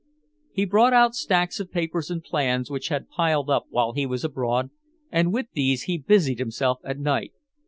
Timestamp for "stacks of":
1.13-1.71